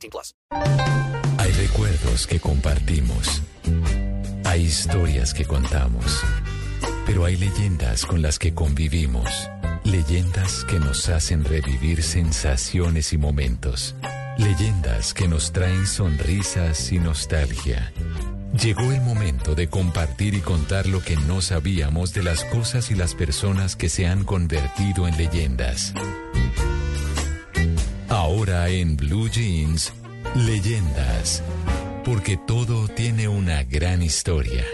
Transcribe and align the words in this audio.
18 0.00 0.10
plus. 0.10 0.34
Hay 1.38 1.52
recuerdos 1.52 2.26
que 2.26 2.40
compartimos. 2.40 3.42
Hay 4.44 4.62
historias 4.62 5.34
que 5.34 5.44
contamos. 5.44 6.22
Pero 7.06 7.24
hay 7.24 7.36
leyendas 7.36 8.06
con 8.06 8.22
las 8.22 8.38
que 8.38 8.54
convivimos. 8.54 9.48
Leyendas 9.84 10.64
que 10.64 10.78
nos 10.78 11.08
hacen 11.08 11.44
revivir 11.44 12.02
sensaciones 12.02 13.12
y 13.12 13.18
momentos. 13.18 13.94
Leyendas 14.38 15.14
que 15.14 15.28
nos 15.28 15.52
traen 15.52 15.86
sonrisas 15.86 16.92
y 16.92 16.98
nostalgia. 16.98 17.92
Llegó 18.58 18.92
el 18.92 19.00
momento 19.00 19.54
de 19.54 19.68
compartir 19.68 20.34
y 20.34 20.40
contar 20.40 20.86
lo 20.86 21.02
que 21.02 21.16
no 21.16 21.40
sabíamos 21.40 22.12
de 22.12 22.22
las 22.22 22.44
cosas 22.44 22.90
y 22.90 22.94
las 22.94 23.14
personas 23.14 23.76
que 23.76 23.88
se 23.88 24.06
han 24.06 24.24
convertido 24.24 25.06
en 25.06 25.16
leyendas. 25.16 25.94
Ahora 28.10 28.68
en 28.68 28.96
Blue 28.96 29.30
Jeans, 29.30 29.92
leyendas. 30.34 31.42
Porque 32.04 32.36
todo 32.36 32.88
tiene 32.88 33.28
una 33.28 33.62
gran 33.62 34.02
historia. 34.02 34.64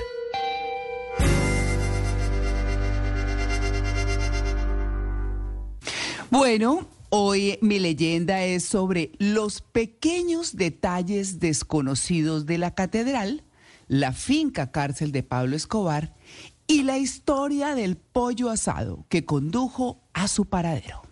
Bueno, 6.30 6.88
hoy 7.10 7.58
mi 7.60 7.78
leyenda 7.78 8.42
es 8.42 8.64
sobre 8.64 9.12
los 9.19 9.60
pequeños 9.60 10.56
detalles 10.56 11.38
desconocidos 11.38 12.47
de 12.47 12.58
la 12.58 12.75
catedral 12.75 13.44
la 13.88 14.12
finca 14.12 14.72
cárcel 14.72 15.12
de 15.12 15.22
Pablo 15.22 15.56
Escobar 15.56 16.14
y 16.66 16.82
la 16.82 16.98
historia 16.98 17.75
del 17.75 17.97
pollo 17.97 18.50
asado 18.50 19.05
que 19.08 19.25
condujo 19.25 20.00
a 20.12 20.27
su 20.27 20.47
paradero. 20.47 21.05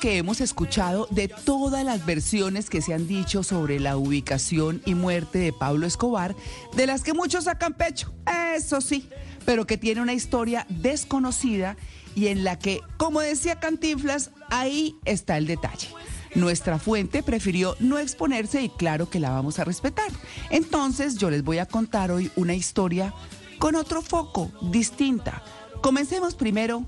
Que 0.00 0.16
hemos 0.16 0.40
escuchado 0.40 1.06
de 1.10 1.28
todas 1.28 1.84
las 1.84 2.06
versiones 2.06 2.70
que 2.70 2.80
se 2.80 2.94
han 2.94 3.06
dicho 3.06 3.42
sobre 3.42 3.78
la 3.78 3.96
ubicación 3.98 4.82
y 4.86 4.94
muerte 4.94 5.38
de 5.38 5.52
Pablo 5.52 5.86
Escobar, 5.86 6.34
de 6.74 6.86
las 6.86 7.02
que 7.02 7.12
muchos 7.12 7.44
sacan 7.44 7.74
pecho, 7.74 8.12
eso 8.54 8.80
sí, 8.80 9.08
pero 9.44 9.66
que 9.66 9.76
tiene 9.76 10.00
una 10.00 10.14
historia 10.14 10.66
desconocida 10.70 11.76
y 12.14 12.28
en 12.28 12.42
la 12.42 12.58
que, 12.58 12.80
como 12.96 13.20
decía 13.20 13.60
Cantinflas, 13.60 14.30
ahí 14.50 14.96
está 15.04 15.36
el 15.36 15.46
detalle. 15.46 15.88
Nuestra 16.34 16.78
fuente 16.78 17.22
prefirió 17.22 17.76
no 17.78 17.98
exponerse 17.98 18.62
y 18.62 18.70
claro 18.70 19.10
que 19.10 19.20
la 19.20 19.30
vamos 19.30 19.58
a 19.58 19.64
respetar. 19.64 20.10
Entonces 20.48 21.16
yo 21.16 21.30
les 21.30 21.44
voy 21.44 21.58
a 21.58 21.66
contar 21.66 22.10
hoy 22.10 22.30
una 22.36 22.54
historia 22.54 23.12
con 23.58 23.74
otro 23.74 24.00
foco, 24.00 24.50
distinta. 24.62 25.42
Comencemos 25.82 26.34
primero 26.34 26.86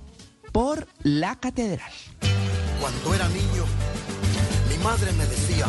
por 0.53 0.89
la 1.03 1.37
catedral. 1.37 1.93
Cuando 2.83 3.15
era 3.15 3.29
niño, 3.29 3.65
mi 4.69 4.77
madre 4.83 5.13
me 5.13 5.25
decía, 5.25 5.69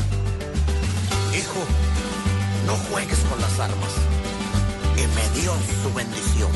hijo, 1.38 1.60
no 2.66 2.74
juegues 2.90 3.20
con 3.30 3.40
las 3.40 3.60
armas. 3.60 3.92
Y 4.98 5.02
me 5.02 5.40
dio 5.40 5.54
su 5.84 5.94
bendición. 5.94 6.50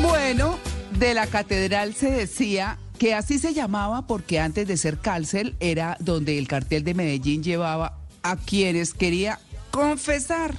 Bueno, 0.00 0.60
de 0.96 1.14
la 1.14 1.26
catedral 1.26 1.96
se 1.96 2.12
decía 2.12 2.78
que 3.00 3.14
así 3.14 3.40
se 3.40 3.52
llamaba 3.52 4.06
porque 4.06 4.38
antes 4.38 4.68
de 4.68 4.76
ser 4.76 4.98
cárcel 4.98 5.56
era 5.58 5.96
donde 5.98 6.38
el 6.38 6.46
cartel 6.46 6.84
de 6.84 6.94
Medellín 6.94 7.42
llevaba 7.42 7.98
a 8.22 8.36
quienes 8.36 8.94
quería 8.94 9.40
confesar 9.72 10.54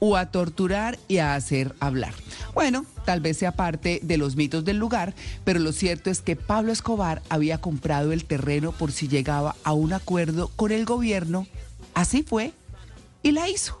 o 0.00 0.16
a 0.16 0.26
torturar 0.32 0.98
y 1.06 1.18
a 1.18 1.34
hacer 1.34 1.74
hablar. 1.78 2.14
Bueno, 2.54 2.84
tal 3.04 3.20
vez 3.20 3.36
sea 3.36 3.52
parte 3.52 4.00
de 4.02 4.16
los 4.16 4.34
mitos 4.34 4.64
del 4.64 4.78
lugar, 4.78 5.14
pero 5.44 5.60
lo 5.60 5.72
cierto 5.72 6.10
es 6.10 6.20
que 6.20 6.34
Pablo 6.34 6.72
Escobar 6.72 7.22
había 7.28 7.60
comprado 7.60 8.12
el 8.12 8.24
terreno 8.24 8.72
por 8.72 8.90
si 8.90 9.06
llegaba 9.06 9.54
a 9.62 9.72
un 9.72 9.92
acuerdo 9.92 10.50
con 10.56 10.72
el 10.72 10.84
gobierno. 10.84 11.46
Así 11.94 12.22
fue 12.22 12.52
y 13.22 13.30
la 13.30 13.48
hizo. 13.48 13.78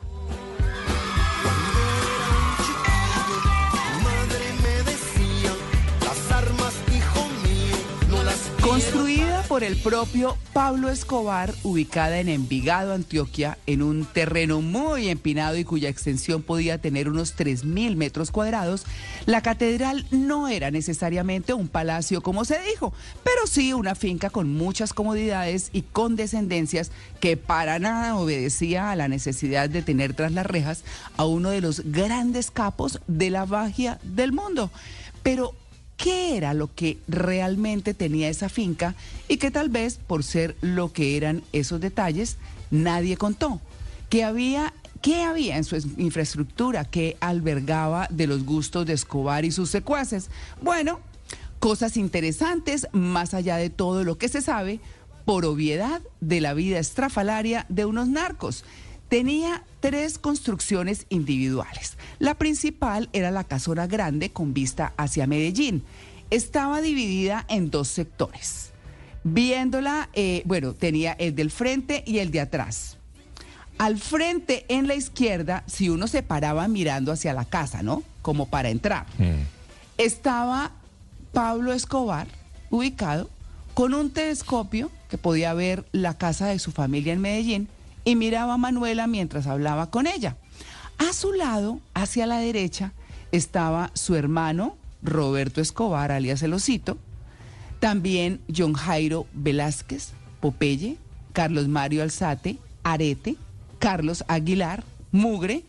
Por 9.50 9.64
el 9.64 9.74
propio 9.74 10.38
Pablo 10.52 10.90
Escobar, 10.90 11.52
ubicada 11.64 12.20
en 12.20 12.28
Envigado, 12.28 12.94
Antioquia, 12.94 13.58
en 13.66 13.82
un 13.82 14.04
terreno 14.04 14.60
muy 14.60 15.08
empinado 15.08 15.56
y 15.56 15.64
cuya 15.64 15.88
extensión 15.88 16.40
podía 16.40 16.78
tener 16.78 17.08
unos 17.08 17.36
3.000 17.36 17.96
metros 17.96 18.30
cuadrados, 18.30 18.86
la 19.26 19.42
catedral 19.42 20.06
no 20.12 20.46
era 20.46 20.70
necesariamente 20.70 21.52
un 21.52 21.66
palacio 21.66 22.22
como 22.22 22.44
se 22.44 22.60
dijo, 22.62 22.92
pero 23.24 23.48
sí 23.48 23.72
una 23.72 23.96
finca 23.96 24.30
con 24.30 24.54
muchas 24.54 24.92
comodidades 24.92 25.70
y 25.72 25.82
condescendencias 25.82 26.92
que 27.18 27.36
para 27.36 27.80
nada 27.80 28.14
obedecía 28.14 28.92
a 28.92 28.96
la 28.96 29.08
necesidad 29.08 29.68
de 29.68 29.82
tener 29.82 30.14
tras 30.14 30.30
las 30.30 30.46
rejas 30.46 30.84
a 31.16 31.24
uno 31.24 31.50
de 31.50 31.60
los 31.60 31.80
grandes 31.86 32.52
capos 32.52 33.00
de 33.08 33.30
la 33.30 33.46
magia 33.46 33.98
del 34.04 34.30
mundo. 34.30 34.70
Pero 35.24 35.56
qué 36.02 36.36
era 36.36 36.54
lo 36.54 36.74
que 36.74 36.98
realmente 37.08 37.92
tenía 37.92 38.28
esa 38.28 38.48
finca 38.48 38.94
y 39.28 39.36
que 39.36 39.50
tal 39.50 39.68
vez 39.68 39.98
por 40.06 40.24
ser 40.24 40.56
lo 40.62 40.92
que 40.92 41.16
eran 41.16 41.42
esos 41.52 41.80
detalles 41.80 42.38
nadie 42.70 43.16
contó. 43.16 43.60
¿Qué 44.08 44.24
había, 44.24 44.72
qué 45.02 45.22
había 45.22 45.58
en 45.58 45.64
su 45.64 45.76
infraestructura 45.98 46.84
que 46.84 47.16
albergaba 47.20 48.08
de 48.10 48.26
los 48.26 48.44
gustos 48.44 48.86
de 48.86 48.94
Escobar 48.94 49.44
y 49.44 49.50
sus 49.50 49.68
secuaces? 49.68 50.30
Bueno, 50.62 51.00
cosas 51.58 51.98
interesantes 51.98 52.88
más 52.92 53.34
allá 53.34 53.56
de 53.56 53.68
todo 53.68 54.02
lo 54.02 54.16
que 54.16 54.28
se 54.28 54.40
sabe 54.40 54.80
por 55.26 55.44
obviedad 55.44 56.00
de 56.20 56.40
la 56.40 56.54
vida 56.54 56.78
estrafalaria 56.78 57.66
de 57.68 57.84
unos 57.84 58.08
narcos 58.08 58.64
tenía 59.10 59.64
tres 59.80 60.18
construcciones 60.18 61.04
individuales. 61.10 61.98
La 62.20 62.36
principal 62.36 63.10
era 63.12 63.30
la 63.30 63.44
casona 63.44 63.86
grande 63.86 64.30
con 64.30 64.54
vista 64.54 64.94
hacia 64.96 65.26
Medellín. 65.26 65.82
Estaba 66.30 66.80
dividida 66.80 67.44
en 67.48 67.70
dos 67.70 67.88
sectores. 67.88 68.70
Viéndola, 69.24 70.08
eh, 70.14 70.42
bueno, 70.46 70.72
tenía 70.74 71.12
el 71.12 71.34
del 71.34 71.50
frente 71.50 72.04
y 72.06 72.20
el 72.20 72.30
de 72.30 72.40
atrás. 72.40 72.96
Al 73.78 73.98
frente, 73.98 74.64
en 74.68 74.86
la 74.86 74.94
izquierda, 74.94 75.64
si 75.66 75.88
uno 75.88 76.06
se 76.06 76.22
paraba 76.22 76.68
mirando 76.68 77.10
hacia 77.10 77.34
la 77.34 77.44
casa, 77.44 77.82
¿no? 77.82 78.04
Como 78.22 78.48
para 78.48 78.70
entrar, 78.70 79.06
mm. 79.18 79.42
estaba 79.98 80.70
Pablo 81.32 81.72
Escobar 81.72 82.28
ubicado 82.70 83.28
con 83.74 83.92
un 83.92 84.10
telescopio 84.10 84.90
que 85.08 85.18
podía 85.18 85.52
ver 85.52 85.84
la 85.90 86.16
casa 86.16 86.46
de 86.46 86.58
su 86.60 86.70
familia 86.70 87.12
en 87.12 87.20
Medellín 87.20 87.68
y 88.04 88.16
miraba 88.16 88.54
a 88.54 88.58
Manuela 88.58 89.06
mientras 89.06 89.46
hablaba 89.46 89.90
con 89.90 90.06
ella. 90.06 90.36
A 90.98 91.12
su 91.12 91.32
lado, 91.32 91.80
hacia 91.94 92.26
la 92.26 92.38
derecha, 92.38 92.92
estaba 93.32 93.90
su 93.94 94.16
hermano 94.16 94.76
Roberto 95.02 95.60
Escobar, 95.60 96.12
alias 96.12 96.42
El 96.42 96.54
También 97.78 98.40
John 98.54 98.74
Jairo 98.74 99.26
Velázquez, 99.32 100.10
Popeye, 100.40 100.96
Carlos 101.32 101.68
Mario 101.68 102.02
Alzate, 102.02 102.58
Arete, 102.82 103.36
Carlos 103.78 104.24
Aguilar, 104.28 104.84
Mugre 105.12 105.64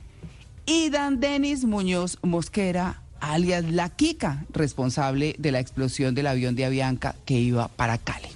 y 0.66 0.89
Dan 0.89 1.19
Denis 1.19 1.63
Muñoz 1.63 2.18
Mosquera, 2.22 3.01
alias 3.19 3.72
La 3.72 3.89
Kika, 3.89 4.45
responsable 4.51 5.36
de 5.38 5.51
la 5.51 5.60
explosión 5.60 6.13
del 6.13 6.27
avión 6.27 6.56
de 6.56 6.66
Avianca 6.66 7.16
que 7.25 7.39
iba 7.39 7.69
para 7.69 7.98
Cali. 7.98 8.27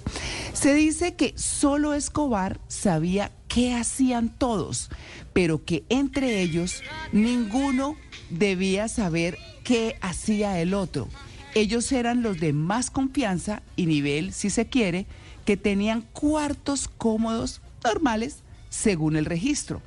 Se 0.52 0.72
dice 0.72 1.14
que 1.14 1.34
solo 1.36 1.92
Escobar 1.92 2.58
sabía 2.68 3.30
qué 3.56 3.72
hacían 3.72 4.28
todos, 4.28 4.90
pero 5.32 5.64
que 5.64 5.86
entre 5.88 6.42
ellos 6.42 6.82
ninguno 7.10 7.96
debía 8.28 8.86
saber 8.86 9.38
qué 9.64 9.96
hacía 10.02 10.60
el 10.60 10.74
otro. 10.74 11.08
Ellos 11.54 11.90
eran 11.90 12.22
los 12.22 12.38
de 12.38 12.52
más 12.52 12.90
confianza 12.90 13.62
y 13.74 13.86
nivel, 13.86 14.34
si 14.34 14.50
se 14.50 14.66
quiere, 14.66 15.06
que 15.46 15.56
tenían 15.56 16.02
cuartos 16.02 16.86
cómodos 16.98 17.62
normales 17.82 18.40
según 18.68 19.16
el 19.16 19.24
registro. 19.24 19.80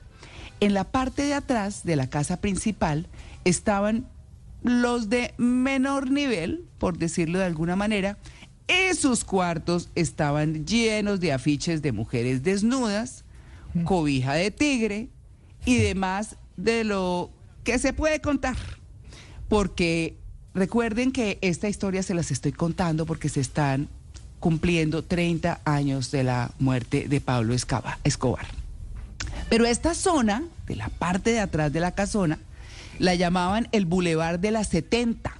En 0.61 0.73
la 0.73 0.85
parte 0.85 1.21
de 1.21 1.35
atrás 1.35 1.83
de 1.83 1.95
la 1.95 2.09
casa 2.09 2.41
principal 2.41 3.05
estaban 3.45 4.07
los 4.63 5.09
de 5.09 5.35
menor 5.37 6.09
nivel, 6.09 6.65
por 6.79 6.97
decirlo 6.97 7.37
de 7.37 7.45
alguna 7.45 7.75
manera, 7.75 8.17
y 8.67 8.95
sus 8.95 9.23
cuartos 9.23 9.89
estaban 9.93 10.65
llenos 10.65 11.19
de 11.19 11.33
afiches 11.33 11.83
de 11.83 11.91
mujeres 11.91 12.41
desnudas, 12.41 13.25
cobija 13.83 14.33
de 14.33 14.51
tigre 14.51 15.09
y 15.65 15.77
demás 15.77 16.35
de 16.57 16.83
lo 16.83 17.31
que 17.63 17.79
se 17.79 17.93
puede 17.93 18.21
contar. 18.21 18.57
Porque 19.47 20.17
recuerden 20.53 21.11
que 21.11 21.37
esta 21.41 21.69
historia 21.69 22.03
se 22.03 22.13
las 22.13 22.31
estoy 22.31 22.51
contando 22.51 23.05
porque 23.05 23.29
se 23.29 23.41
están 23.41 23.89
cumpliendo 24.39 25.03
30 25.03 25.61
años 25.65 26.11
de 26.11 26.23
la 26.23 26.51
muerte 26.59 27.07
de 27.07 27.21
Pablo 27.21 27.53
Escobar. 27.53 28.47
Pero 29.49 29.65
esta 29.65 29.93
zona, 29.93 30.43
de 30.67 30.75
la 30.75 30.89
parte 30.89 31.31
de 31.31 31.39
atrás 31.39 31.73
de 31.73 31.79
la 31.79 31.95
casona, 31.95 32.39
la 32.99 33.15
llamaban 33.15 33.67
el 33.71 33.85
Boulevard 33.85 34.39
de 34.39 34.51
la 34.51 34.63
70. 34.63 35.35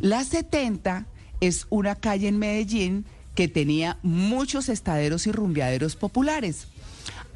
La 0.00 0.24
70 0.24 1.06
es 1.40 1.66
una 1.70 1.94
calle 1.94 2.28
en 2.28 2.38
Medellín 2.38 3.04
que 3.34 3.48
tenía 3.48 3.98
muchos 4.02 4.68
estaderos 4.68 5.26
y 5.26 5.32
rumbeaderos 5.32 5.94
populares. 5.94 6.66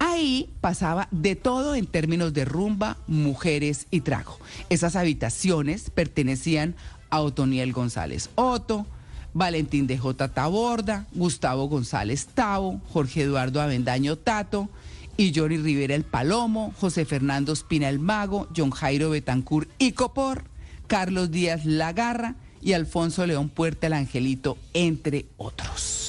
Ahí 0.02 0.48
pasaba 0.62 1.08
de 1.10 1.36
todo 1.36 1.74
en 1.74 1.86
términos 1.86 2.32
de 2.32 2.46
rumba, 2.46 2.96
mujeres 3.06 3.86
y 3.90 4.00
trago. 4.00 4.38
Esas 4.70 4.96
habitaciones 4.96 5.90
pertenecían 5.90 6.74
a 7.10 7.20
Otoniel 7.20 7.74
González 7.74 8.30
Otto, 8.34 8.86
Valentín 9.34 9.86
de 9.86 9.98
J. 9.98 10.28
Taborda, 10.28 11.06
Gustavo 11.12 11.68
González 11.68 12.28
Tavo, 12.32 12.80
Jorge 12.92 13.24
Eduardo 13.24 13.60
Avendaño 13.60 14.16
Tato 14.16 14.70
y 15.18 15.34
Johnny 15.34 15.58
Rivera 15.58 15.94
el 15.94 16.04
Palomo, 16.04 16.72
José 16.80 17.04
Fernando 17.04 17.52
Espina 17.52 17.90
el 17.90 17.98
Mago, 17.98 18.48
John 18.56 18.70
Jairo 18.70 19.10
Betancur 19.10 19.68
y 19.78 19.92
Copor, 19.92 20.44
Carlos 20.86 21.30
Díaz 21.30 21.66
Lagarra 21.66 22.36
y 22.62 22.72
Alfonso 22.72 23.26
León 23.26 23.50
Puerta 23.50 23.86
el 23.86 23.92
Angelito, 23.92 24.56
entre 24.72 25.26
otros. 25.36 25.99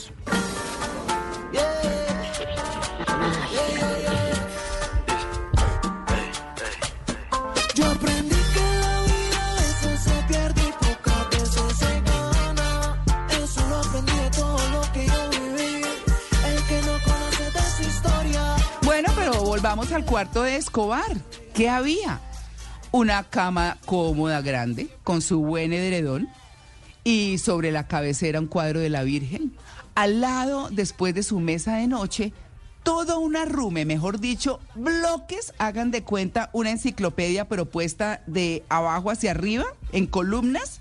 Al 19.93 20.05
cuarto 20.05 20.43
de 20.43 20.55
Escobar. 20.55 21.17
¿Qué 21.53 21.67
había? 21.67 22.21
Una 22.91 23.23
cama 23.23 23.77
cómoda, 23.85 24.41
grande, 24.41 24.89
con 25.03 25.21
su 25.21 25.41
buen 25.41 25.73
edredón, 25.73 26.29
y 27.03 27.39
sobre 27.39 27.71
la 27.71 27.87
cabecera 27.87 28.39
un 28.39 28.47
cuadro 28.47 28.79
de 28.79 28.89
la 28.89 29.03
Virgen. 29.03 29.53
Al 29.95 30.21
lado, 30.21 30.69
después 30.71 31.13
de 31.13 31.23
su 31.23 31.39
mesa 31.39 31.75
de 31.75 31.87
noche, 31.87 32.31
todo 32.83 33.19
un 33.19 33.35
arrume, 33.35 33.85
mejor 33.85 34.19
dicho, 34.19 34.59
bloques, 34.75 35.53
hagan 35.57 35.91
de 35.91 36.03
cuenta 36.03 36.49
una 36.53 36.71
enciclopedia 36.71 37.49
propuesta 37.49 38.23
de 38.27 38.63
abajo 38.69 39.11
hacia 39.11 39.31
arriba, 39.31 39.65
en 39.91 40.07
columnas, 40.07 40.79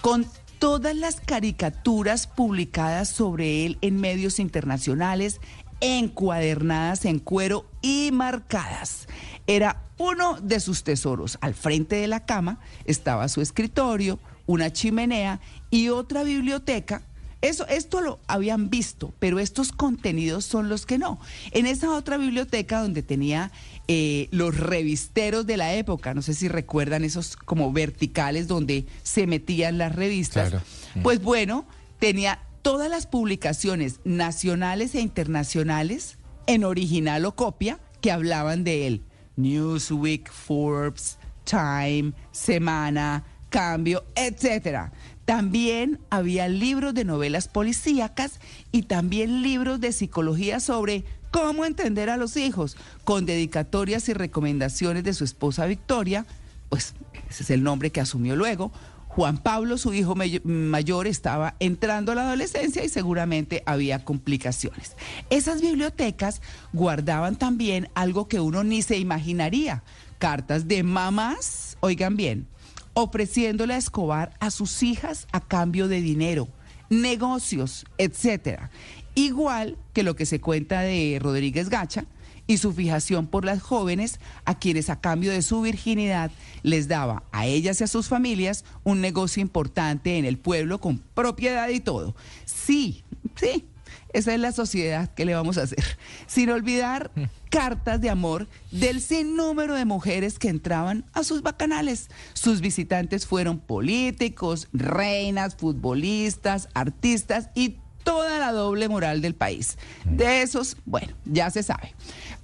con 0.00 0.26
todas 0.58 0.96
las 0.96 1.20
caricaturas 1.20 2.26
publicadas 2.26 3.10
sobre 3.10 3.66
él 3.66 3.78
en 3.82 4.00
medios 4.00 4.38
internacionales, 4.38 5.40
encuadernadas 5.80 7.04
en 7.04 7.18
cuero 7.18 7.66
y 7.82 8.10
marcadas. 8.12 9.06
Era 9.46 9.82
uno 9.98 10.40
de 10.40 10.60
sus 10.60 10.82
tesoros. 10.84 11.38
Al 11.40 11.54
frente 11.54 11.96
de 11.96 12.08
la 12.08 12.24
cama 12.24 12.58
estaba 12.84 13.28
su 13.28 13.40
escritorio, 13.40 14.18
una 14.46 14.72
chimenea 14.72 15.40
y 15.70 15.88
otra 15.88 16.22
biblioteca. 16.22 17.02
Eso, 17.42 17.66
esto 17.68 18.00
lo 18.00 18.18
habían 18.26 18.70
visto, 18.70 19.12
pero 19.18 19.38
estos 19.38 19.70
contenidos 19.70 20.44
son 20.46 20.68
los 20.68 20.86
que 20.86 20.98
no. 20.98 21.20
En 21.52 21.66
esa 21.66 21.92
otra 21.94 22.16
biblioteca 22.16 22.80
donde 22.80 23.02
tenía 23.02 23.52
eh, 23.88 24.28
los 24.32 24.56
revisteros 24.56 25.46
de 25.46 25.56
la 25.58 25.74
época, 25.74 26.14
no 26.14 26.22
sé 26.22 26.34
si 26.34 26.48
recuerdan 26.48 27.04
esos 27.04 27.36
como 27.36 27.72
verticales 27.72 28.48
donde 28.48 28.86
se 29.02 29.26
metían 29.26 29.76
las 29.78 29.94
revistas, 29.94 30.50
Claro. 30.50 30.64
pues 31.02 31.22
bueno, 31.22 31.66
tenía 32.00 32.40
todas 32.66 32.90
las 32.90 33.06
publicaciones 33.06 34.00
nacionales 34.02 34.96
e 34.96 35.00
internacionales 35.00 36.18
en 36.48 36.64
original 36.64 37.24
o 37.24 37.36
copia 37.36 37.78
que 38.00 38.10
hablaban 38.10 38.64
de 38.64 38.88
él. 38.88 39.04
Newsweek, 39.36 40.28
Forbes, 40.32 41.16
Time, 41.44 42.12
Semana, 42.32 43.22
Cambio, 43.50 44.04
etcétera. 44.16 44.90
También 45.24 46.00
había 46.10 46.48
libros 46.48 46.92
de 46.92 47.04
novelas 47.04 47.46
policíacas 47.46 48.40
y 48.72 48.82
también 48.82 49.42
libros 49.42 49.78
de 49.78 49.92
psicología 49.92 50.58
sobre 50.58 51.04
cómo 51.30 51.66
entender 51.66 52.10
a 52.10 52.16
los 52.16 52.36
hijos, 52.36 52.76
con 53.04 53.26
dedicatorias 53.26 54.08
y 54.08 54.12
recomendaciones 54.12 55.04
de 55.04 55.14
su 55.14 55.22
esposa 55.22 55.66
Victoria, 55.66 56.26
pues 56.68 56.94
ese 57.30 57.44
es 57.44 57.50
el 57.50 57.62
nombre 57.62 57.92
que 57.92 58.00
asumió 58.00 58.34
luego. 58.34 58.72
Juan 59.16 59.38
Pablo, 59.38 59.78
su 59.78 59.94
hijo 59.94 60.14
may- 60.14 60.42
mayor, 60.44 61.06
estaba 61.06 61.56
entrando 61.58 62.12
a 62.12 62.14
la 62.14 62.26
adolescencia 62.28 62.84
y 62.84 62.90
seguramente 62.90 63.62
había 63.64 64.04
complicaciones. 64.04 64.94
Esas 65.30 65.62
bibliotecas 65.62 66.42
guardaban 66.74 67.36
también 67.36 67.88
algo 67.94 68.28
que 68.28 68.40
uno 68.40 68.62
ni 68.62 68.82
se 68.82 68.98
imaginaría, 68.98 69.82
cartas 70.18 70.68
de 70.68 70.82
mamás, 70.82 71.78
oigan 71.80 72.14
bien, 72.16 72.46
ofreciéndole 72.92 73.72
a 73.72 73.78
Escobar 73.78 74.34
a 74.38 74.50
sus 74.50 74.82
hijas 74.82 75.26
a 75.32 75.40
cambio 75.40 75.88
de 75.88 76.02
dinero, 76.02 76.48
negocios, 76.90 77.86
etcétera. 77.96 78.70
Igual 79.14 79.78
que 79.94 80.02
lo 80.02 80.14
que 80.14 80.26
se 80.26 80.42
cuenta 80.42 80.82
de 80.82 81.18
Rodríguez 81.22 81.70
Gacha 81.70 82.04
y 82.46 82.58
su 82.58 82.72
fijación 82.72 83.26
por 83.26 83.44
las 83.44 83.62
jóvenes 83.62 84.20
a 84.44 84.58
quienes 84.58 84.90
a 84.90 85.00
cambio 85.00 85.32
de 85.32 85.42
su 85.42 85.62
virginidad 85.62 86.30
les 86.62 86.88
daba 86.88 87.24
a 87.32 87.46
ellas 87.46 87.80
y 87.80 87.84
a 87.84 87.88
sus 87.88 88.08
familias 88.08 88.64
un 88.84 89.00
negocio 89.00 89.40
importante 89.42 90.18
en 90.18 90.24
el 90.24 90.38
pueblo 90.38 90.80
con 90.80 90.98
propiedad 90.98 91.68
y 91.68 91.80
todo. 91.80 92.14
Sí, 92.44 93.04
sí, 93.34 93.66
esa 94.12 94.32
es 94.32 94.40
la 94.40 94.52
sociedad 94.52 95.12
que 95.12 95.24
le 95.24 95.34
vamos 95.34 95.58
a 95.58 95.62
hacer. 95.62 95.84
Sin 96.26 96.50
olvidar 96.50 97.10
cartas 97.50 98.00
de 98.00 98.10
amor 98.10 98.48
del 98.70 99.00
sinnúmero 99.00 99.74
de 99.74 99.84
mujeres 99.84 100.38
que 100.38 100.48
entraban 100.48 101.04
a 101.12 101.22
sus 101.22 101.42
bacanales. 101.42 102.08
Sus 102.32 102.60
visitantes 102.60 103.26
fueron 103.26 103.58
políticos, 103.58 104.68
reinas, 104.72 105.56
futbolistas, 105.56 106.68
artistas 106.74 107.50
y 107.54 107.76
toda 108.04 108.38
la 108.38 108.52
doble 108.52 108.88
moral 108.88 109.20
del 109.20 109.34
país. 109.34 109.76
De 110.04 110.42
esos, 110.42 110.76
bueno, 110.86 111.12
ya 111.24 111.50
se 111.50 111.62
sabe. 111.62 111.92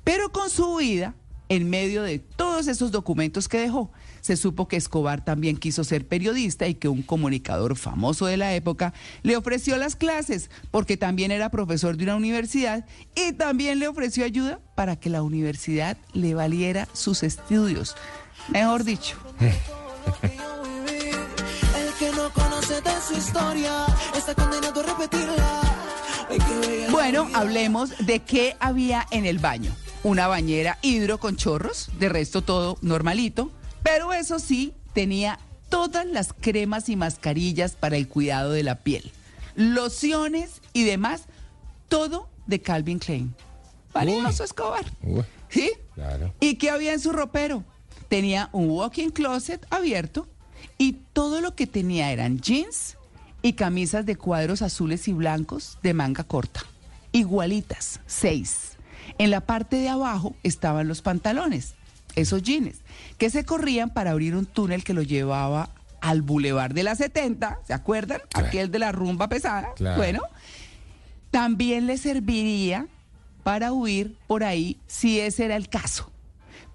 Pero 0.04 0.32
con 0.32 0.50
su 0.50 0.76
vida, 0.76 1.14
en 1.48 1.68
medio 1.68 2.02
de 2.02 2.18
todos 2.18 2.66
esos 2.66 2.90
documentos 2.90 3.48
que 3.48 3.58
dejó, 3.58 3.92
se 4.20 4.36
supo 4.36 4.68
que 4.68 4.76
Escobar 4.76 5.24
también 5.24 5.56
quiso 5.56 5.84
ser 5.84 6.06
periodista 6.06 6.66
y 6.66 6.74
que 6.74 6.88
un 6.88 7.02
comunicador 7.02 7.76
famoso 7.76 8.26
de 8.26 8.36
la 8.36 8.54
época 8.54 8.94
le 9.22 9.36
ofreció 9.36 9.76
las 9.76 9.96
clases 9.96 10.50
porque 10.70 10.96
también 10.96 11.30
era 11.30 11.50
profesor 11.50 11.96
de 11.96 12.04
una 12.04 12.16
universidad 12.16 12.86
y 13.14 13.32
también 13.32 13.78
le 13.80 13.88
ofreció 13.88 14.24
ayuda 14.24 14.60
para 14.74 14.96
que 14.96 15.10
la 15.10 15.22
universidad 15.22 15.98
le 16.14 16.34
valiera 16.34 16.88
sus 16.92 17.22
estudios. 17.22 17.96
Mejor 18.48 18.84
dicho. 18.84 19.16
Bueno, 26.90 27.28
hablemos 27.34 27.90
de 28.06 28.20
qué 28.20 28.56
había 28.58 29.06
en 29.10 29.26
el 29.26 29.38
baño. 29.38 29.72
Una 30.04 30.26
bañera 30.26 30.78
hidro 30.82 31.18
con 31.18 31.36
chorros, 31.36 31.90
de 31.98 32.08
resto 32.08 32.42
todo 32.42 32.76
normalito, 32.82 33.52
pero 33.82 34.12
eso 34.12 34.38
sí, 34.38 34.74
tenía 34.94 35.38
todas 35.68 36.06
las 36.06 36.32
cremas 36.32 36.88
y 36.88 36.96
mascarillas 36.96 37.72
para 37.72 37.96
el 37.96 38.08
cuidado 38.08 38.50
de 38.50 38.62
la 38.62 38.76
piel. 38.82 39.12
lociones 39.54 40.60
y 40.72 40.84
demás, 40.84 41.22
todo 41.88 42.28
de 42.46 42.60
Calvin 42.60 42.98
Klein. 42.98 43.34
Valioso 43.92 44.44
Escobar. 44.44 44.84
Uy, 45.02 45.22
¿Sí? 45.50 45.70
claro. 45.94 46.32
¿Y 46.40 46.56
qué 46.56 46.70
había 46.70 46.94
en 46.94 47.00
su 47.00 47.12
ropero? 47.12 47.62
Tenía 48.08 48.48
un 48.52 48.70
walk-in 48.70 49.10
closet 49.10 49.66
abierto 49.70 50.26
y 50.78 50.94
todo 51.12 51.40
lo 51.40 51.54
que 51.54 51.66
tenía 51.66 52.10
eran 52.12 52.40
jeans 52.40 52.96
y 53.42 53.52
camisas 53.52 54.06
de 54.06 54.16
cuadros 54.16 54.62
azules 54.62 55.06
y 55.08 55.12
blancos 55.12 55.78
de 55.82 55.92
manga 55.94 56.24
corta. 56.24 56.64
Igualitas, 57.12 58.00
seis. 58.06 58.71
En 59.18 59.30
la 59.30 59.40
parte 59.40 59.76
de 59.76 59.88
abajo 59.88 60.34
estaban 60.42 60.88
los 60.88 61.02
pantalones, 61.02 61.74
esos 62.16 62.42
jeans, 62.42 62.78
que 63.18 63.30
se 63.30 63.44
corrían 63.44 63.90
para 63.90 64.10
abrir 64.10 64.36
un 64.36 64.46
túnel 64.46 64.84
que 64.84 64.94
lo 64.94 65.02
llevaba 65.02 65.70
al 66.00 66.22
Boulevard 66.22 66.74
de 66.74 66.82
la 66.82 66.94
70, 66.94 67.60
¿se 67.66 67.72
acuerdan? 67.72 68.20
Claro. 68.28 68.48
Aquel 68.48 68.70
de 68.70 68.78
la 68.78 68.92
rumba 68.92 69.28
pesada. 69.28 69.72
Claro. 69.76 69.96
Bueno, 69.96 70.22
también 71.30 71.86
le 71.86 71.96
serviría 71.96 72.86
para 73.42 73.72
huir 73.72 74.16
por 74.26 74.44
ahí 74.44 74.78
si 74.86 75.20
ese 75.20 75.44
era 75.44 75.56
el 75.56 75.68
caso. 75.68 76.10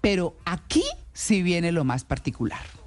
Pero 0.00 0.36
aquí 0.44 0.84
sí 1.12 1.42
viene 1.42 1.72
lo 1.72 1.84
más 1.84 2.04
particular. 2.04 2.77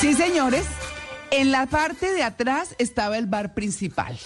Sí, 0.00 0.14
señores. 0.14 0.64
En 1.30 1.52
la 1.52 1.66
parte 1.66 2.14
de 2.14 2.22
atrás 2.22 2.74
estaba 2.78 3.18
el 3.18 3.26
bar 3.26 3.52
principal. 3.52 4.18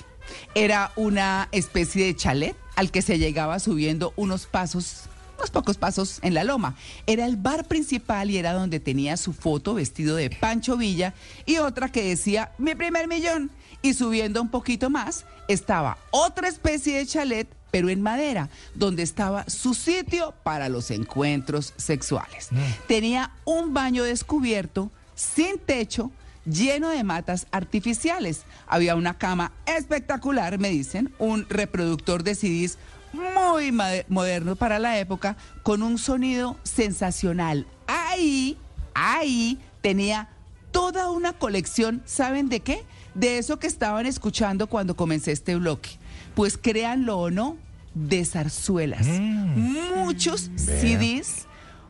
Era 0.54 0.92
una 0.94 1.48
especie 1.50 2.04
de 2.04 2.14
chalet 2.14 2.56
al 2.76 2.92
que 2.92 3.02
se 3.02 3.18
llegaba 3.18 3.58
subiendo 3.58 4.12
unos 4.14 4.46
pasos, 4.46 5.06
unos 5.36 5.50
pocos 5.50 5.76
pasos 5.76 6.20
en 6.22 6.32
la 6.32 6.44
loma. 6.44 6.76
Era 7.08 7.26
el 7.26 7.36
bar 7.36 7.66
principal 7.66 8.30
y 8.30 8.36
era 8.38 8.52
donde 8.52 8.78
tenía 8.78 9.16
su 9.16 9.32
foto 9.32 9.74
vestido 9.74 10.14
de 10.14 10.30
Pancho 10.30 10.76
Villa 10.76 11.12
y 11.44 11.58
otra 11.58 11.90
que 11.90 12.04
decía 12.04 12.52
mi 12.56 12.76
primer 12.76 13.08
millón. 13.08 13.50
Y 13.82 13.94
subiendo 13.94 14.40
un 14.40 14.50
poquito 14.50 14.90
más 14.90 15.24
estaba 15.48 15.98
otra 16.12 16.46
especie 16.46 16.98
de 16.98 17.06
chalet 17.06 17.48
pero 17.72 17.88
en 17.88 18.00
madera, 18.00 18.50
donde 18.76 19.02
estaba 19.02 19.44
su 19.48 19.74
sitio 19.74 20.32
para 20.44 20.68
los 20.68 20.92
encuentros 20.92 21.74
sexuales. 21.76 22.50
Tenía 22.86 23.32
un 23.44 23.74
baño 23.74 24.04
descubierto, 24.04 24.92
sin 25.14 25.58
techo, 25.58 26.10
lleno 26.44 26.90
de 26.90 27.04
matas 27.04 27.46
artificiales. 27.50 28.42
Había 28.66 28.96
una 28.96 29.18
cama 29.18 29.52
espectacular, 29.66 30.58
me 30.58 30.70
dicen, 30.70 31.12
un 31.18 31.46
reproductor 31.48 32.22
de 32.22 32.34
CDs 32.34 32.78
muy 33.12 33.72
moderno 34.08 34.56
para 34.56 34.78
la 34.78 34.98
época, 34.98 35.36
con 35.62 35.82
un 35.82 35.98
sonido 35.98 36.58
sensacional. 36.64 37.66
Ahí, 37.86 38.58
ahí 38.94 39.58
tenía 39.80 40.28
toda 40.72 41.10
una 41.10 41.32
colección, 41.32 42.02
¿saben 42.04 42.48
de 42.48 42.60
qué? 42.60 42.84
De 43.14 43.38
eso 43.38 43.60
que 43.60 43.68
estaban 43.68 44.06
escuchando 44.06 44.66
cuando 44.66 44.96
comencé 44.96 45.30
este 45.30 45.54
bloque. 45.56 45.90
Pues 46.34 46.58
créanlo 46.58 47.18
o 47.18 47.30
no, 47.30 47.56
de 47.94 48.24
zarzuelas. 48.24 49.06
Muchos 49.06 50.50
CDs 50.56 51.46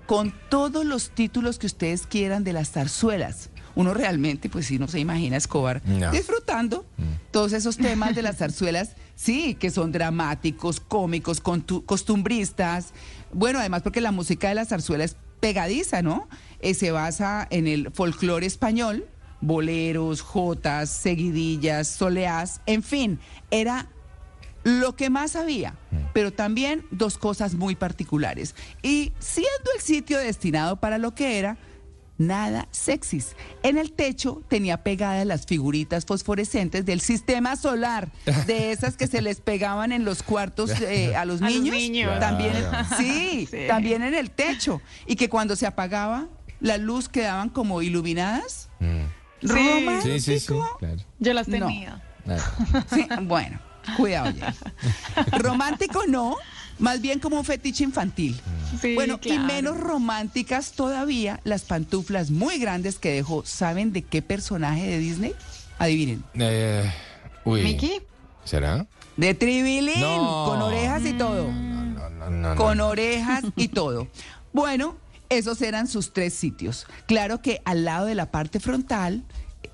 con 0.07 0.35
todos 0.51 0.85
los 0.85 1.11
títulos 1.11 1.59
que 1.59 1.67
ustedes 1.67 2.07
quieran 2.07 2.45
de 2.45 2.53
las 2.53 2.71
zarzuelas. 2.73 3.51
Uno 3.77 3.93
realmente, 3.93 4.49
pues 4.49 4.67
sí, 4.67 4.79
no 4.79 4.87
se 4.87 5.01
imagina 5.01 5.37
Escobar 5.37 5.83
No. 5.85 6.11
disfrutando 6.13 6.87
todos 7.33 7.53
esos 7.53 7.77
temas 7.77 8.15
de 8.15 8.23
las 8.23 8.37
zarzuelas, 8.39 8.91
sí, 9.17 9.55
que 9.57 9.71
son 9.71 9.91
dramáticos, 9.91 10.79
cómicos, 10.79 11.41
costumbristas. 11.41 12.93
Bueno, 13.33 13.59
además 13.59 13.83
porque 13.83 14.01
la 14.01 14.13
música 14.13 14.49
de 14.49 14.55
la 14.55 14.65
zarzuela 14.65 15.05
es 15.05 15.17
pegadiza, 15.41 16.03
¿no? 16.03 16.29
Eh, 16.61 16.75
se 16.75 16.91
basa 16.91 17.47
en 17.51 17.67
el 17.67 17.91
folclore 17.93 18.47
español, 18.47 19.07
boleros, 19.41 20.21
jotas, 20.23 20.89
seguidillas, 20.91 21.89
soleás, 21.89 22.61
en 22.67 22.83
fin, 22.83 23.19
era 23.51 23.89
lo 24.65 24.97
que 24.97 25.11
más 25.11 25.37
había, 25.37 25.75
pero 26.13 26.33
también 26.33 26.85
dos 26.91 27.19
cosas 27.19 27.55
muy 27.55 27.77
particulares. 27.77 28.55
Y 28.83 29.13
siendo 29.19 29.71
el 29.77 29.81
sitio 29.83 30.19
destinado 30.19 30.77
para 30.81 30.99
lo 30.99 31.15
que 31.15 31.39
era, 31.39 31.57
nada 32.17 32.69
sexys. 32.71 33.35
En 33.63 33.77
el 33.77 33.93
techo 33.93 34.41
tenía 34.49 34.83
pegadas 34.85 35.27
las 35.27 35.47
figuritas 35.47 36.07
fosforescentes 36.07 36.87
del 36.87 37.01
sistema 37.01 37.57
solar, 37.57 38.11
de 38.47 38.71
esas 38.73 38.97
que 38.97 39.07
se 39.09 39.21
les 39.21 39.41
pegaban 39.41 39.91
en 39.93 40.05
los 40.05 40.23
cuartos 40.23 40.71
eh, 40.81 41.15
a 41.17 41.25
los 41.25 41.43
A 41.43 41.51
los 41.51 41.55
niños. 41.61 41.75
niños. 41.77 42.21
También, 42.21 42.53
Claro. 42.53 42.89
sí, 42.97 43.49
Sí. 43.51 43.59
también 43.67 44.03
en 44.03 44.15
el 44.15 44.31
techo. 44.31 44.81
Y 45.07 45.17
que 45.17 45.29
cuando 45.29 45.57
se 45.57 45.67
apagaba, 45.67 46.29
la 46.61 46.79
luz 46.79 47.09
quedaban 47.09 47.49
como 47.51 47.83
iluminadas. 47.83 48.69
Sí. 48.81 49.49
Romántico. 49.49 50.01
Sí, 50.03 50.21
sí, 50.21 50.39
sí, 50.41 50.47
claro. 50.79 50.97
Yo 51.19 51.35
las 51.35 51.49
No. 51.49 51.67
tenía. 51.67 52.01
claro. 52.25 52.43
Bueno, 53.25 53.59
cuidado 53.97 54.31
ya. 54.31 54.55
Romántico 55.39 56.03
no, 56.09 56.37
más 56.79 57.01
bien 57.01 57.19
como 57.21 57.39
un 57.39 57.45
fetiche 57.45 57.85
infantil. 57.85 58.41
Sí, 58.81 58.95
bueno, 58.95 59.19
claro. 59.19 59.43
y 59.43 59.45
menos 59.47 59.79
románticas 59.79 60.73
todavía 60.73 61.41
las 61.45 61.63
pantuflas 61.63 62.31
muy 62.31 62.59
grandes 62.59 62.99
que 62.99 63.13
dejó. 63.13 63.45
¿Saben 63.47 63.93
de 63.93 64.03
qué 64.03 64.23
personaje 64.23 64.87
de 64.87 64.99
Disney? 64.99 65.35
Adivinen. 65.79 66.25
Eh, 66.35 66.91
uy. 67.45 67.63
¿Mickey? 67.63 68.01
¿Será? 68.45 68.87
De 69.17 69.33
Tribilín, 69.35 70.01
No. 70.01 70.45
con 70.49 70.61
orejas 70.63 71.03
y 71.05 71.13
todo. 71.13 71.51
No, 71.51 72.11
no, 72.11 72.31
no. 72.31 72.57
con 72.57 72.79
no. 72.79 72.89
orejas 72.89 73.45
y 73.57 73.69
todo. 73.69 74.09
Bueno, 74.53 74.97
esos 75.29 75.63
eran 75.63 75.87
sus 75.87 76.13
tres 76.13 76.35
sitios. 76.35 76.87
Claro 77.07 77.41
que 77.41 77.63
al 77.65 77.85
lado 77.85 78.07
de 78.07 78.15
la 78.15 78.31
parte 78.31 78.61
frontal, 78.61 79.25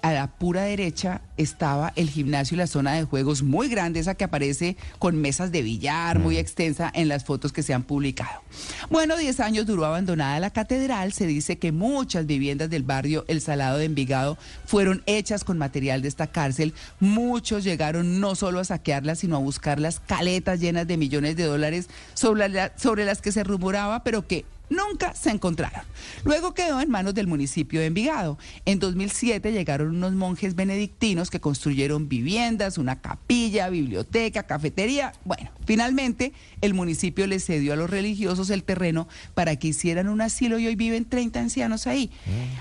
a 0.02 0.12
la 0.12 0.26
pura 0.28 0.62
derecha, 0.62 1.20
estaba 1.36 1.92
el 1.96 2.10
gimnasio 2.10 2.54
y 2.54 2.58
la 2.58 2.66
zona 2.66 2.92
de 2.94 3.04
juegos 3.04 3.42
muy 3.42 3.68
grande, 3.68 4.00
esa 4.00 4.14
que 4.14 4.24
aparece 4.24 4.76
con 4.98 5.16
mesas 5.16 5.52
de 5.52 5.62
billar 5.62 6.18
muy 6.18 6.36
extensa 6.38 6.90
en 6.94 7.08
las 7.08 7.24
fotos 7.24 7.52
que 7.52 7.62
se 7.62 7.74
han 7.74 7.82
publicado. 7.82 8.42
Bueno, 8.90 9.16
10 9.16 9.40
años 9.40 9.66
duró 9.66 9.84
abandonada 9.86 10.38
la 10.40 10.50
catedral. 10.50 11.12
Se 11.12 11.26
dice 11.26 11.58
que 11.58 11.72
muchas 11.72 12.26
viviendas 12.26 12.70
del 12.70 12.82
barrio 12.82 13.24
El 13.28 13.40
Salado 13.40 13.78
de 13.78 13.84
Envigado 13.86 14.36
fueron 14.66 15.02
hechas 15.06 15.44
con 15.44 15.58
material 15.58 16.02
de 16.02 16.08
esta 16.08 16.26
cárcel. 16.26 16.74
Muchos 16.98 17.64
llegaron 17.64 18.20
no 18.20 18.34
solo 18.34 18.60
a 18.60 18.64
saquearla, 18.64 19.14
sino 19.14 19.36
a 19.36 19.40
buscar 19.40 19.80
las 19.80 20.00
caletas 20.00 20.60
llenas 20.60 20.86
de 20.86 20.96
millones 20.96 21.36
de 21.36 21.44
dólares 21.44 21.88
sobre, 22.14 22.48
la- 22.48 22.72
sobre 22.76 23.04
las 23.04 23.20
que 23.22 23.32
se 23.32 23.44
rumoraba, 23.44 24.04
pero 24.04 24.26
que 24.26 24.44
nunca 24.70 25.14
se 25.14 25.30
encontraron. 25.30 25.82
Luego 26.24 26.54
quedó 26.54 26.80
en 26.80 26.88
manos 26.90 27.14
del 27.14 27.26
municipio 27.26 27.80
de 27.80 27.86
Envigado. 27.86 28.38
En 28.64 28.78
2007 28.78 29.52
llegaron 29.52 29.96
unos 29.96 30.12
monjes 30.12 30.54
benedictinos 30.54 31.28
que 31.28 31.40
construyeron 31.40 32.08
viviendas, 32.08 32.78
una 32.78 33.00
capilla, 33.02 33.68
biblioteca, 33.68 34.44
cafetería. 34.44 35.12
Bueno, 35.24 35.50
finalmente 35.66 36.32
el 36.62 36.72
municipio 36.72 37.26
les 37.26 37.44
cedió 37.44 37.74
a 37.74 37.76
los 37.76 37.90
religiosos 37.90 38.48
el 38.50 38.64
terreno 38.64 39.08
para 39.34 39.56
que 39.56 39.68
hicieran 39.68 40.08
un 40.08 40.22
asilo 40.22 40.58
y 40.58 40.66
hoy 40.66 40.76
viven 40.76 41.04
30 41.04 41.40
ancianos 41.40 41.86
ahí. 41.86 42.10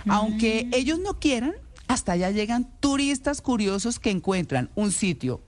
Aunque 0.08 0.68
ellos 0.74 1.00
no 1.00 1.20
quieran, 1.20 1.54
hasta 1.88 2.14
allá 2.14 2.32
llegan 2.32 2.70
turistas 2.80 3.42
curiosos 3.42 4.00
que 4.00 4.12
encuentran 4.12 4.70
un 4.76 4.92
sitio 4.92 5.42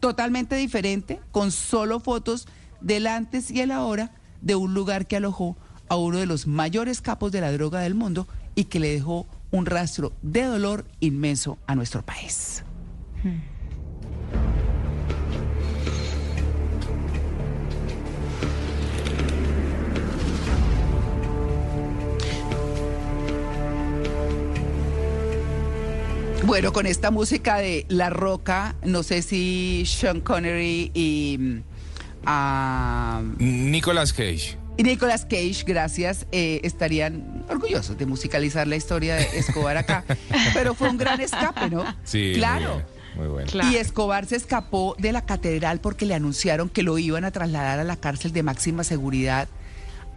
totalmente 0.00 0.56
diferente, 0.56 1.20
con 1.30 1.50
solo 1.50 2.00
fotos 2.00 2.46
del 2.80 3.06
antes 3.06 3.50
y 3.50 3.60
el 3.60 3.70
ahora 3.70 4.12
de 4.40 4.54
un 4.54 4.74
lugar 4.74 5.06
que 5.06 5.16
alojó 5.16 5.56
a 5.88 5.96
uno 5.96 6.18
de 6.18 6.26
los 6.26 6.46
mayores 6.46 7.00
capos 7.00 7.32
de 7.32 7.40
la 7.40 7.52
droga 7.52 7.80
del 7.80 7.94
mundo 7.94 8.26
y 8.54 8.64
que 8.64 8.80
le 8.80 8.92
dejó 8.92 9.26
un 9.50 9.66
rastro 9.66 10.12
de 10.22 10.42
dolor 10.44 10.84
inmenso 11.00 11.58
a 11.66 11.74
nuestro 11.74 12.04
país. 12.04 12.64
Bueno, 26.44 26.72
con 26.72 26.86
esta 26.86 27.10
música 27.10 27.56
de 27.56 27.86
La 27.88 28.08
Roca, 28.08 28.76
no 28.84 29.02
sé 29.02 29.22
si 29.22 29.82
Sean 29.84 30.20
Connery 30.20 30.92
y, 30.94 31.60
ah, 32.24 33.20
Nicolas 33.38 34.12
Cage. 34.12 34.56
Y 34.76 34.82
Nicolas 34.82 35.24
Cage, 35.24 35.64
gracias, 35.66 36.26
eh, 36.32 36.60
estarían 36.62 37.44
orgullosos 37.48 37.96
de 37.96 38.06
musicalizar 38.06 38.66
la 38.66 38.76
historia 38.76 39.16
de 39.16 39.38
Escobar 39.38 39.76
acá. 39.76 40.04
Pero 40.54 40.74
fue 40.74 40.90
un 40.90 40.98
gran 40.98 41.20
escape, 41.20 41.70
¿no? 41.70 41.84
Sí. 42.04 42.32
Claro. 42.34 42.74
Muy, 42.74 42.76
bien, 42.76 42.86
muy 43.16 43.26
bueno. 43.28 43.50
Claro. 43.50 43.70
Y 43.70 43.76
Escobar 43.76 44.26
se 44.26 44.36
escapó 44.36 44.94
de 44.98 45.12
la 45.12 45.22
catedral 45.24 45.80
porque 45.80 46.06
le 46.06 46.14
anunciaron 46.14 46.68
que 46.68 46.82
lo 46.82 46.98
iban 46.98 47.24
a 47.24 47.30
trasladar 47.30 47.78
a 47.78 47.84
la 47.84 47.96
cárcel 47.96 48.32
de 48.32 48.42
máxima 48.42 48.84
seguridad 48.84 49.48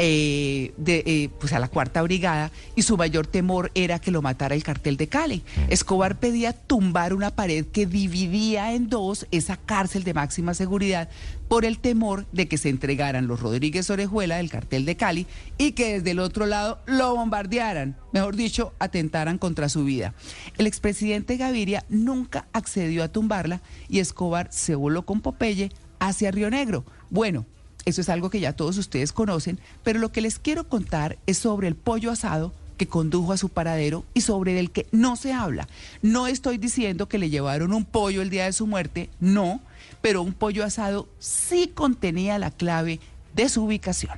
eh, 0.01 0.73
de, 0.77 1.03
eh, 1.05 1.29
pues 1.39 1.51
a 1.51 1.59
la 1.59 1.67
cuarta 1.67 2.01
brigada 2.01 2.51
y 2.73 2.83
su 2.83 2.95
mayor 2.95 3.27
temor 3.27 3.69
era 3.75 3.99
que 3.99 4.11
lo 4.11 4.21
matara 4.21 4.55
el 4.55 4.63
cartel 4.63 4.95
de 4.95 5.07
Cali. 5.07 5.43
Escobar 5.67 6.19
pedía 6.19 6.53
tumbar 6.53 7.13
una 7.13 7.31
pared 7.31 7.65
que 7.65 7.85
dividía 7.85 8.73
en 8.73 8.87
dos 8.87 9.27
esa 9.31 9.57
cárcel 9.57 10.05
de 10.05 10.13
máxima 10.13 10.53
seguridad 10.53 11.09
por 11.49 11.65
el 11.65 11.79
temor 11.79 12.25
de 12.31 12.47
que 12.47 12.57
se 12.57 12.69
entregaran 12.69 13.27
los 13.27 13.41
Rodríguez 13.41 13.89
Orejuela 13.89 14.37
del 14.37 14.49
cartel 14.49 14.85
de 14.85 14.95
Cali 14.95 15.27
y 15.57 15.73
que 15.73 15.95
desde 15.95 16.11
el 16.11 16.19
otro 16.19 16.45
lado 16.45 16.79
lo 16.85 17.15
bombardearan, 17.15 17.97
mejor 18.13 18.37
dicho, 18.37 18.73
atentaran 18.79 19.37
contra 19.37 19.67
su 19.67 19.83
vida. 19.83 20.13
El 20.57 20.65
expresidente 20.65 21.35
Gaviria 21.35 21.83
nunca 21.89 22.47
accedió 22.53 23.03
a 23.03 23.09
tumbarla 23.09 23.61
y 23.89 23.99
Escobar 23.99 24.47
se 24.49 24.75
voló 24.75 25.05
con 25.05 25.19
Popeye 25.19 25.71
hacia 25.99 26.31
Río 26.31 26.49
Negro. 26.49 26.85
Bueno, 27.09 27.45
eso 27.89 28.01
es 28.01 28.09
algo 28.09 28.29
que 28.29 28.39
ya 28.39 28.53
todos 28.53 28.77
ustedes 28.77 29.11
conocen, 29.11 29.59
pero 29.83 29.99
lo 29.99 30.11
que 30.11 30.21
les 30.21 30.39
quiero 30.39 30.67
contar 30.67 31.17
es 31.25 31.37
sobre 31.37 31.67
el 31.67 31.75
pollo 31.75 32.11
asado 32.11 32.53
que 32.77 32.87
condujo 32.87 33.33
a 33.33 33.37
su 33.37 33.49
paradero 33.49 34.05
y 34.13 34.21
sobre 34.21 34.59
el 34.59 34.71
que 34.71 34.87
no 34.91 35.15
se 35.17 35.33
habla. 35.33 35.67
No 36.01 36.27
estoy 36.27 36.57
diciendo 36.57 37.09
que 37.09 37.17
le 37.17 37.29
llevaron 37.29 37.73
un 37.73 37.83
pollo 37.85 38.21
el 38.21 38.29
día 38.29 38.45
de 38.45 38.53
su 38.53 38.65
muerte, 38.67 39.09
no, 39.19 39.61
pero 40.01 40.21
un 40.21 40.33
pollo 40.33 40.63
asado 40.63 41.09
sí 41.19 41.71
contenía 41.73 42.39
la 42.39 42.51
clave 42.51 42.99
de 43.35 43.49
su 43.49 43.65
ubicación. 43.65 44.17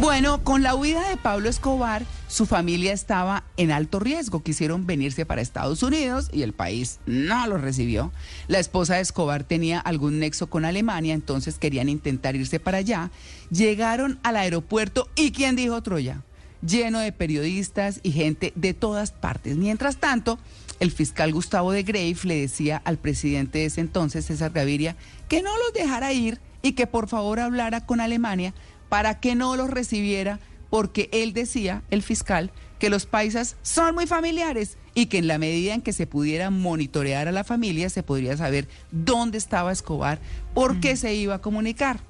Bueno, 0.00 0.44
con 0.44 0.62
la 0.62 0.76
huida 0.76 1.08
de 1.08 1.16
Pablo 1.16 1.48
Escobar, 1.48 2.04
su 2.28 2.46
familia 2.46 2.92
estaba 2.92 3.42
en 3.56 3.72
alto 3.72 3.98
riesgo. 3.98 4.44
Quisieron 4.44 4.86
venirse 4.86 5.26
para 5.26 5.42
Estados 5.42 5.82
Unidos 5.82 6.30
y 6.32 6.42
el 6.42 6.52
país 6.52 7.00
no 7.06 7.48
los 7.48 7.60
recibió. 7.60 8.12
La 8.46 8.60
esposa 8.60 8.94
de 8.94 9.00
Escobar 9.00 9.42
tenía 9.42 9.80
algún 9.80 10.20
nexo 10.20 10.48
con 10.48 10.64
Alemania, 10.64 11.14
entonces 11.14 11.58
querían 11.58 11.88
intentar 11.88 12.36
irse 12.36 12.60
para 12.60 12.78
allá. 12.78 13.10
Llegaron 13.50 14.20
al 14.22 14.36
aeropuerto 14.36 15.08
y 15.16 15.32
¿quién 15.32 15.56
dijo 15.56 15.82
Troya? 15.82 16.22
Lleno 16.64 17.00
de 17.00 17.10
periodistas 17.10 17.98
y 18.04 18.12
gente 18.12 18.52
de 18.54 18.74
todas 18.74 19.10
partes. 19.10 19.56
Mientras 19.56 19.96
tanto, 19.96 20.38
el 20.78 20.92
fiscal 20.92 21.32
Gustavo 21.32 21.72
de 21.72 21.82
Greif 21.82 22.24
le 22.24 22.40
decía 22.40 22.80
al 22.84 22.98
presidente 22.98 23.58
de 23.58 23.64
ese 23.64 23.80
entonces, 23.80 24.26
César 24.26 24.52
Gaviria, 24.52 24.94
que 25.28 25.42
no 25.42 25.50
los 25.56 25.72
dejara 25.74 26.12
ir 26.12 26.38
y 26.62 26.72
que 26.72 26.86
por 26.86 27.08
favor 27.08 27.40
hablara 27.40 27.84
con 27.84 28.00
Alemania 28.00 28.54
para 28.88 29.20
que 29.20 29.34
no 29.34 29.56
los 29.56 29.70
recibiera, 29.70 30.40
porque 30.70 31.08
él 31.12 31.32
decía, 31.32 31.82
el 31.90 32.02
fiscal, 32.02 32.50
que 32.78 32.90
los 32.90 33.06
paisas 33.06 33.56
son 33.62 33.94
muy 33.94 34.06
familiares 34.06 34.76
y 34.94 35.06
que 35.06 35.18
en 35.18 35.26
la 35.26 35.38
medida 35.38 35.74
en 35.74 35.82
que 35.82 35.92
se 35.92 36.06
pudiera 36.06 36.50
monitorear 36.50 37.28
a 37.28 37.32
la 37.32 37.44
familia 37.44 37.90
se 37.90 38.02
podría 38.02 38.36
saber 38.36 38.68
dónde 38.90 39.38
estaba 39.38 39.72
Escobar, 39.72 40.20
por 40.54 40.80
qué 40.80 40.96
se 40.96 41.14
iba 41.14 41.36
a 41.36 41.40
comunicar. 41.40 42.00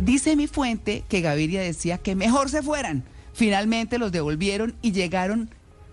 Dice 0.00 0.36
mi 0.36 0.46
fuente 0.46 1.04
que 1.08 1.20
Gaviria 1.20 1.60
decía 1.60 1.98
que 1.98 2.14
mejor 2.14 2.50
se 2.50 2.62
fueran. 2.62 3.04
Finalmente 3.32 3.98
los 3.98 4.12
devolvieron 4.12 4.74
y 4.82 4.92
llegaron 4.92 5.50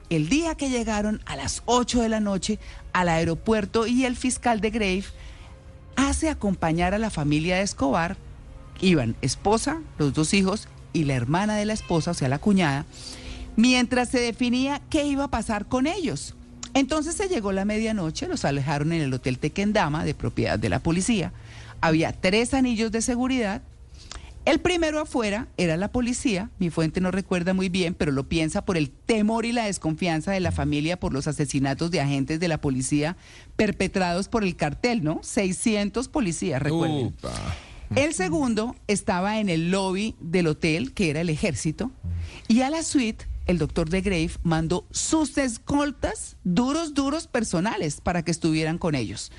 el 0.10 0.30
día 0.30 0.56
que 0.56 0.70
llegaron 0.70 1.22
a 1.26 1.36
las 1.36 1.64
8 1.66 2.02
de 2.02 2.10
la 2.10 2.20
noche 2.20 2.60
al 2.94 3.10
aeropuerto 3.10 3.88
y 3.88 4.06
el 4.06 4.16
fiscal 4.16 4.62
de 4.62 4.70
Grave 4.70 5.06
hace 5.96 6.30
acompañar 6.30 6.94
a 6.94 7.00
la 7.00 7.10
familia 7.10 7.58
de 7.58 7.64
Escobar 7.64 8.18
iban 8.82 9.16
esposa, 9.22 9.82
los 9.98 10.14
dos 10.14 10.34
hijos 10.34 10.68
y 10.94 11.04
la 11.04 11.16
hermana 11.16 11.56
de 11.56 11.66
la 11.66 11.74
esposa, 11.74 12.12
o 12.12 12.14
sea, 12.14 12.30
la 12.30 12.40
cuñada, 12.40 12.86
mientras 13.56 14.10
se 14.10 14.20
definía 14.20 14.82
qué 14.90 15.06
iba 15.06 15.26
a 15.26 15.32
pasar 15.32 15.68
con 15.68 15.88
ellos. 15.88 16.36
Entonces 16.74 17.16
se 17.16 17.30
llegó 17.30 17.52
la 17.52 17.66
medianoche, 17.66 18.28
los 18.28 18.44
alejaron 18.44 18.92
en 18.92 19.02
el 19.02 19.14
Hotel 19.14 19.40
Tequendama, 19.40 20.04
de 20.04 20.14
propiedad 20.14 20.60
de 20.60 20.70
la 20.70 20.80
policía. 20.80 21.32
Había 21.80 22.12
tres 22.12 22.54
anillos 22.54 22.92
de 22.92 23.02
seguridad. 23.02 23.62
El 24.44 24.60
primero 24.60 25.00
afuera 25.00 25.48
era 25.58 25.76
la 25.76 25.88
policía, 25.88 26.52
mi 26.60 26.70
fuente 26.70 27.02
no 27.02 27.12
recuerda 27.12 27.54
muy 27.54 27.68
bien, 27.70 27.96
pero 27.96 28.12
lo 28.12 28.30
piensa 28.30 28.64
por 28.64 28.78
el 28.78 28.92
temor 28.92 29.46
y 29.46 29.54
la 29.54 29.66
desconfianza 29.66 30.32
de 30.34 30.40
la 30.40 30.52
familia 30.52 31.00
por 31.00 31.14
los 31.14 31.28
asesinatos 31.28 31.90
de 31.92 32.02
agentes 32.02 32.40
de 32.40 32.48
la 32.48 32.62
policía 32.62 33.16
perpetrados 33.56 34.28
por 34.28 34.44
el 34.44 34.56
cartel, 34.56 35.04
¿no? 35.04 35.22
600 35.24 36.10
policías, 36.10 36.62
recuerden. 36.62 37.16
El 37.94 38.14
segundo 38.14 38.76
estaba 38.88 39.40
en 39.40 39.50
el 39.50 39.70
lobby 39.70 40.16
del 40.20 40.48
hotel, 40.48 40.94
que 40.94 41.10
era 41.10 41.22
el 41.22 41.30
ejército, 41.30 41.92
y 42.48 42.62
a 42.62 42.70
la 42.70 42.84
suite 42.84 43.28
el 43.46 43.60
doctor 43.60 43.90
de 43.90 44.02
Grave 44.02 44.32
mandó 44.44 44.86
sus 44.92 45.38
escoltas 45.38 46.38
duros, 46.44 46.94
duros 46.94 47.28
personales 47.28 48.02
para 48.02 48.24
que 48.24 48.32
estuvieran 48.32 48.78
con 48.78 48.96
ellos. 48.96 49.32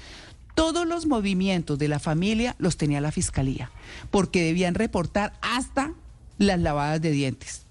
Todos 0.55 0.87
los 0.87 1.07
movimientos 1.07 1.79
de 1.79 1.89
la 1.89 1.99
familia 1.99 2.55
los 2.59 2.77
tenía 2.77 3.01
la 3.01 3.13
fiscalía, 3.13 3.71
porque 4.11 4.43
debían 4.43 4.75
reportar 4.75 5.33
hasta 5.43 5.93
las 6.39 6.61
lavadas 6.61 7.01
de 7.03 7.11
dientes. 7.11 7.67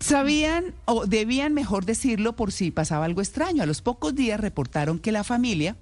Sabían, 0.00 0.74
o 0.84 1.06
debían 1.06 1.54
mejor 1.54 1.84
decirlo 1.84 2.34
por 2.34 2.50
si 2.50 2.70
pasaba 2.70 3.04
algo 3.04 3.20
extraño. 3.20 3.62
A 3.62 3.66
los 3.66 3.82
pocos 3.82 4.14
días 4.14 4.40
reportaron 4.40 4.98
que 4.98 5.12
la 5.12 5.22
familia 5.22 5.76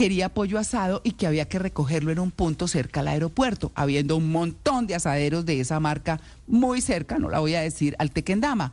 quería 0.00 0.30
pollo 0.30 0.58
asado 0.58 1.02
y 1.04 1.10
que 1.10 1.26
había 1.26 1.46
que 1.46 1.58
recogerlo 1.58 2.10
en 2.10 2.20
un 2.20 2.30
punto 2.30 2.66
cerca 2.68 3.00
al 3.00 3.08
aeropuerto, 3.08 3.70
habiendo 3.74 4.16
un 4.16 4.32
montón 4.32 4.86
de 4.86 4.94
asaderos 4.94 5.44
de 5.44 5.60
esa 5.60 5.78
marca 5.78 6.22
muy 6.46 6.80
cerca, 6.80 7.18
no 7.18 7.28
la 7.28 7.38
voy 7.38 7.54
a 7.54 7.60
decir, 7.60 7.96
al 7.98 8.10
Tequendama. 8.10 8.72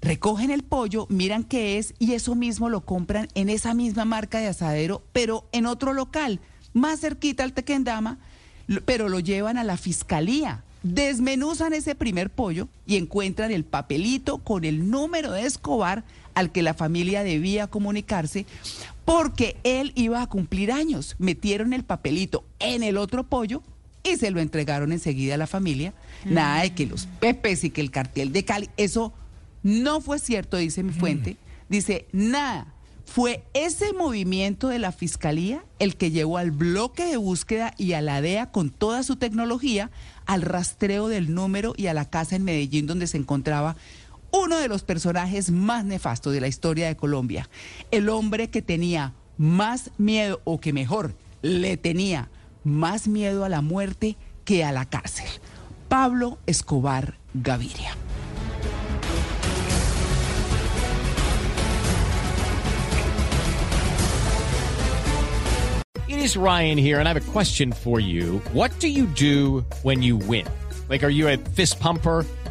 Recogen 0.00 0.52
el 0.52 0.62
pollo, 0.62 1.08
miran 1.10 1.42
qué 1.42 1.78
es 1.78 1.92
y 1.98 2.12
eso 2.12 2.36
mismo 2.36 2.70
lo 2.70 2.82
compran 2.82 3.26
en 3.34 3.48
esa 3.48 3.74
misma 3.74 4.04
marca 4.04 4.38
de 4.38 4.46
asadero, 4.46 5.02
pero 5.12 5.44
en 5.50 5.66
otro 5.66 5.92
local, 5.92 6.38
más 6.72 7.00
cerquita 7.00 7.42
al 7.42 7.52
Tequendama, 7.52 8.20
pero 8.84 9.08
lo 9.08 9.18
llevan 9.18 9.58
a 9.58 9.64
la 9.64 9.76
fiscalía. 9.76 10.62
Desmenuzan 10.84 11.72
ese 11.72 11.96
primer 11.96 12.30
pollo 12.30 12.68
y 12.86 12.96
encuentran 12.96 13.50
el 13.50 13.64
papelito 13.64 14.38
con 14.38 14.64
el 14.64 14.88
número 14.88 15.32
de 15.32 15.46
Escobar 15.46 16.04
al 16.34 16.52
que 16.52 16.62
la 16.62 16.74
familia 16.74 17.22
debía 17.22 17.66
comunicarse 17.66 18.46
porque 19.04 19.56
él 19.64 19.92
iba 19.94 20.22
a 20.22 20.28
cumplir 20.28 20.72
años. 20.72 21.16
Metieron 21.18 21.72
el 21.72 21.84
papelito 21.84 22.44
en 22.58 22.82
el 22.82 22.96
otro 22.96 23.24
pollo 23.24 23.62
y 24.02 24.16
se 24.16 24.30
lo 24.30 24.40
entregaron 24.40 24.92
enseguida 24.92 25.34
a 25.34 25.38
la 25.38 25.46
familia. 25.46 25.94
Nada 26.24 26.62
de 26.62 26.74
que 26.74 26.86
los 26.86 27.06
pepes 27.20 27.64
y 27.64 27.70
que 27.70 27.80
el 27.80 27.90
cartel 27.90 28.32
de 28.32 28.44
Cali, 28.44 28.70
eso 28.76 29.12
no 29.62 30.00
fue 30.00 30.18
cierto, 30.18 30.56
dice 30.56 30.82
mi 30.82 30.92
fuente. 30.92 31.36
Dice, 31.68 32.06
nada. 32.12 32.66
Fue 33.06 33.44
ese 33.52 33.92
movimiento 33.92 34.68
de 34.68 34.78
la 34.78 34.90
fiscalía 34.90 35.62
el 35.78 35.96
que 35.96 36.10
llevó 36.10 36.38
al 36.38 36.50
bloque 36.50 37.04
de 37.04 37.18
búsqueda 37.18 37.74
y 37.76 37.92
a 37.92 38.00
la 38.00 38.22
DEA 38.22 38.50
con 38.50 38.70
toda 38.70 39.02
su 39.02 39.16
tecnología 39.16 39.90
al 40.24 40.40
rastreo 40.40 41.08
del 41.08 41.34
número 41.34 41.74
y 41.76 41.86
a 41.88 41.94
la 41.94 42.08
casa 42.08 42.34
en 42.34 42.44
Medellín 42.44 42.86
donde 42.86 43.06
se 43.06 43.18
encontraba 43.18 43.76
uno 44.34 44.58
de 44.58 44.66
los 44.66 44.82
personajes 44.82 45.52
más 45.52 45.84
nefastos 45.84 46.32
de 46.32 46.40
la 46.40 46.48
historia 46.48 46.88
de 46.88 46.96
Colombia. 46.96 47.48
El 47.92 48.08
hombre 48.08 48.50
que 48.50 48.62
tenía 48.62 49.14
más 49.36 49.92
miedo, 49.96 50.40
o 50.42 50.60
que 50.60 50.72
mejor, 50.72 51.14
le 51.40 51.76
tenía 51.76 52.30
más 52.64 53.06
miedo 53.06 53.44
a 53.44 53.48
la 53.48 53.60
muerte 53.60 54.16
que 54.44 54.64
a 54.64 54.72
la 54.72 54.86
cárcel. 54.86 55.26
Pablo 55.88 56.38
Escobar 56.46 57.14
Gaviria. 57.32 57.94
It 66.08 66.18
is 66.18 66.36
Ryan 66.36 66.76
here, 66.76 66.98
and 66.98 67.06
I 67.06 67.12
have 67.12 67.28
a 67.28 67.32
question 67.32 67.70
for 67.70 68.00
you. 68.00 68.42
What 68.52 68.72
do 68.80 68.88
you 68.88 69.06
do 69.06 69.64
when 69.82 70.02
you 70.02 70.16
win? 70.16 70.46
Like, 70.88 71.04
are 71.04 71.10
you 71.10 71.28
a 71.28 71.36
fist 71.36 71.78
pumper? 71.78 72.26